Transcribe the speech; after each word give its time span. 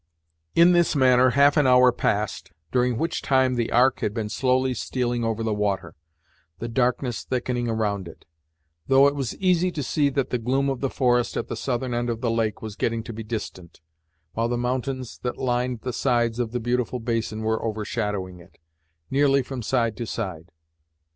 In 0.55 0.71
this 0.71 0.95
manner 0.95 1.29
half 1.37 1.57
an 1.57 1.67
hour 1.67 1.91
passed, 1.91 2.51
during 2.71 2.97
which 2.97 3.21
time 3.21 3.53
the 3.53 3.71
Ark 3.71 3.99
had 3.99 4.15
been 4.15 4.29
slowly 4.29 4.73
stealing 4.73 5.23
over 5.23 5.43
the 5.43 5.53
water, 5.53 5.93
the 6.57 6.67
darkness 6.67 7.23
thickening 7.23 7.69
around 7.69 8.07
it; 8.07 8.25
though 8.87 9.05
it 9.05 9.13
was 9.13 9.35
easy 9.35 9.71
to 9.73 9.83
see 9.83 10.09
that 10.09 10.31
the 10.31 10.39
gloom 10.39 10.69
of 10.71 10.79
the 10.81 10.89
forest 10.89 11.37
at 11.37 11.49
the 11.49 11.55
southern 11.55 11.93
end 11.93 12.09
of 12.09 12.19
the 12.19 12.31
lake 12.31 12.63
was 12.63 12.75
getting 12.75 13.03
to 13.03 13.13
be 13.13 13.21
distant, 13.23 13.79
while 14.33 14.47
the 14.49 14.57
mountains 14.57 15.19
that 15.19 15.37
lined 15.37 15.81
the 15.81 15.93
sides 15.93 16.39
of 16.39 16.51
the 16.51 16.59
beautiful 16.59 16.99
basin 16.99 17.41
were 17.43 17.63
overshadowing 17.63 18.39
it, 18.39 18.57
nearly 19.11 19.43
from 19.43 19.61
side 19.61 19.95
to 19.97 20.07
side. 20.07 20.49